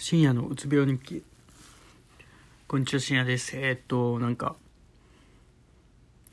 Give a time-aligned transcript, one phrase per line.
[0.00, 1.24] 深夜のうつ病日記。
[2.68, 3.56] こんにちは深夜です。
[3.56, 4.54] えー、っとなんか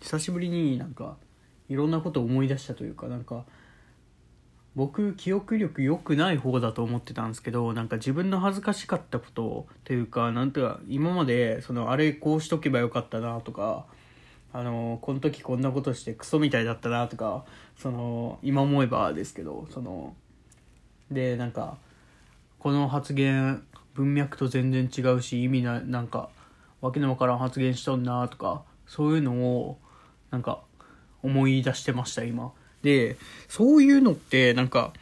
[0.01, 1.17] 久しぶりになんか
[1.67, 3.43] いろんなことを思い出したというかなんか
[4.75, 13.87] 僕記憶力良くない方だと思ってたんですけどなんか自分の恥ずかしかったことというかなんていうか今までそのあれこうしとけばよかったなとか
[14.53, 17.45] あのこの時こんなことしてクソみたいだったなとか
[17.75, 20.13] その今思えばですけどその
[21.09, 21.79] でなんか
[22.65, 23.61] この発言
[23.93, 26.29] 文脈と全然違うし意味ななんか
[26.81, 29.77] わけのわからん発言しとんなとかそういうのを
[30.31, 30.61] なんか
[31.21, 32.53] 思い出してました今。
[32.81, 33.17] で
[33.49, 34.93] そういうのってなんか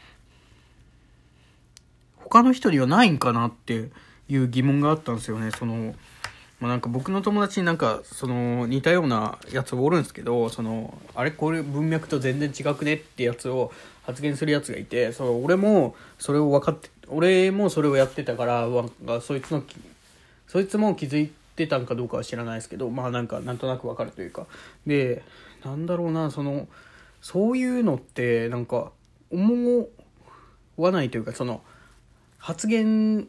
[2.18, 3.92] 他の人にはないんかなって
[4.28, 5.52] いう疑問があったんですよね。
[5.52, 5.96] その
[6.60, 13.72] まあ、なんか僕の友達になんかその似たようなやつおるんですけどそのあれこれ文脈と全然違くねってやつを
[14.06, 19.64] 発言するやつがいてその俺もそれを分かって俺もそれをやってたからなんそいつの
[20.48, 24.48] そいつも気づいてたんかどうかは知らないですけどまあなんかなんとなく分かるというか。
[24.86, 25.24] で
[25.64, 26.68] なんだろうなその
[27.22, 28.92] そういうのってなんか
[29.32, 29.88] 思
[30.78, 31.62] わないというかその
[32.38, 33.28] 発言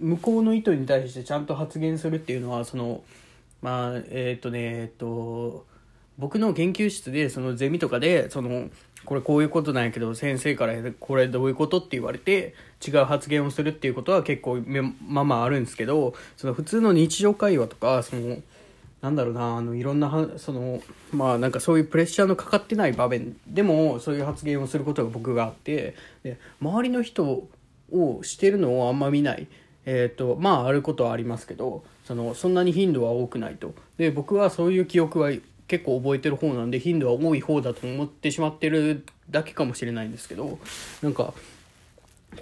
[0.00, 3.02] 向こうの意図に対してちゃんと発言するっていうのはその
[3.62, 5.66] まあえっ、ー、とねえっ、ー、と
[6.18, 8.68] 僕の研究室でそのゼミとかでその
[9.04, 12.54] これこういうことなんやけど先生からこれどういうことって言われて
[12.86, 14.62] 違う発言をするっていうことは結構
[15.06, 18.38] まあまああるんですけどその普通の日常会話とかその
[19.00, 20.80] なんだろうなあのいろんなその
[21.12, 27.24] まあなんかそういうプレッシャーのかかってない場面でもそういう発言をすることが僕があってで周りの人
[27.92, 29.46] をしてるのをあんま見ない。
[29.84, 33.74] えっ、ー、とまああることはありますけどそのそんなに頻度は多くないと。
[33.98, 35.32] で僕はそういう記憶は
[35.72, 40.58] 結構覚えてる方なんで頻度は多い方だと思ってしまってるだけかもしれないんですけど
[41.00, 41.32] なんか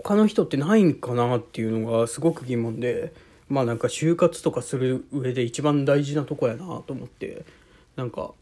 [0.03, 3.13] 他の人ってないんかなっていうのがすごく疑問で
[3.49, 7.45] まあなんか就活とかする上で一番大事なとこやなと思って
[7.95, 8.33] なんか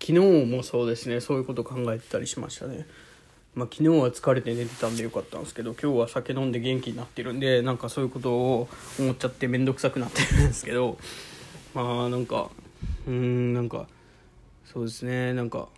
[0.00, 2.86] 昨日もそうですねそういうこと考えてたりしましたね。
[3.54, 10.96] まあ、昨日は疲れて寝てたんでよかったんですけど今日は酒飲んで元気になってるんでなんかそういうことを思っちゃって面倒くさくなってるんですけど
[11.74, 12.48] まあなんか
[13.06, 13.86] うんなんか
[14.72, 15.68] そうですねなんか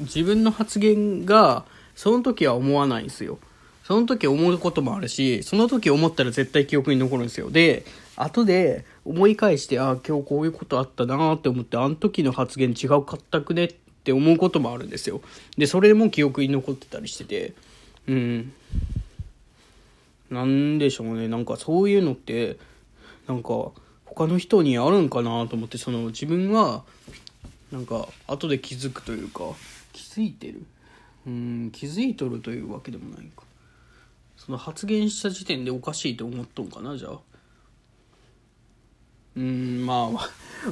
[0.00, 1.64] 自分の発言が
[1.94, 3.38] その時は思わないんですよ
[3.84, 7.84] その時思うこともあるしその時思ったら絶対記憶に残るんですよで
[8.16, 15.20] 後で思い返してああ今日こういうことあったなって思ってあの時の発言違うかったくねってって思うこともあるんですよ。
[15.58, 17.52] で、それも記憶に残ってたりしてて、
[18.08, 18.52] うん。
[20.30, 21.28] なんでしょうね。
[21.28, 22.56] なんかそういうのって、
[23.28, 23.72] なんか
[24.06, 26.82] 他の人にあるんかなと思って、その自分は、
[27.72, 29.44] なんか後で気づくというか、
[29.92, 30.64] 気づいてる？
[31.26, 33.44] うん、気づいとるというわけでもないか。
[34.36, 37.18] その発言した時点でおかしいと思っとんかな、じゃあ。
[39.36, 40.10] うん、ま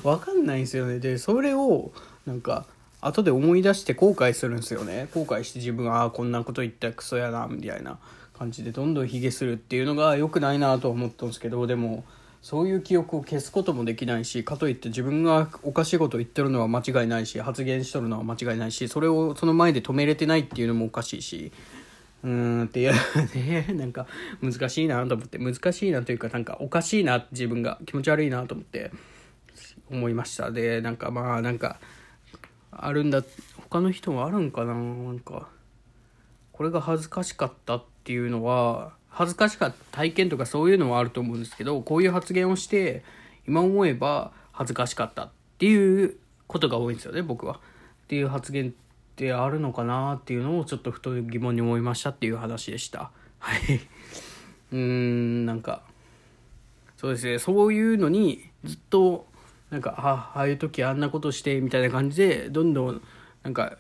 [0.03, 0.99] あ、わかんないんですよね。
[0.99, 1.93] で、それを、
[2.27, 2.67] なんか、
[3.01, 8.01] 後で思い出して後悔するんすよね後悔して自分はああこんなこと言ったらクソやなみたいな
[8.37, 12.05] 感じでどんどんヒゲするっていうのが良くないなと思ったんですけどでも
[12.43, 21.53] そういう記憶を消すこともできないしかといって自分がおかしいことを言ってるのは間違いないし発言しとるのは間違いないしそれをその前で止めれてないっていうのもおかしいし
[22.23, 22.93] うーんっていう
[23.35, 24.07] ねなんか
[24.41, 28.93] 難しいなと思って難しいなというかなんかおかしいな自分が気持ち悪いなと思って
[29.91, 30.51] 思いました。
[30.51, 31.81] でなんかまあなんか
[32.71, 33.25] あるんだ
[33.57, 34.81] 他の人もあるんかなな
[35.13, 35.49] んか。
[36.59, 43.03] これが恥ずかしかったっていうのは恥ずかしかった体験とかそういうのはあると思うんですけどこういう発言をして
[43.49, 46.15] 今思えば恥ずかしかったっていう
[46.47, 47.55] ことが多いんですよね僕は。
[47.55, 47.59] っ
[48.07, 48.73] ていう発言っ
[49.17, 53.11] てあるのかなっていうのをちょっとふと疑問に思いましたっていう話でした。
[53.41, 53.59] はい。
[54.71, 55.83] うーんなんか
[56.97, 59.27] そうですねそういうのにずっと
[59.71, 63.03] なんかあああいう時あんなことしてみたいな感じでどんどん
[63.43, 63.79] なんか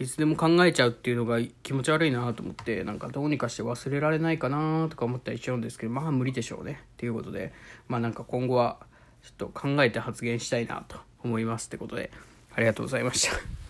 [0.00, 7.52] いつでも考えちゃうっていうのが気持ち悪いなと思ってなんかどうにかして忘れられないかなとか思ったりしちゃうんですけどまあ無理でしょうねっていうことで
[7.86, 8.78] まあなんか今後は
[9.22, 12.10] ちょっと考えて発言したいなと思いますってことで
[12.54, 13.69] ありがとうございました。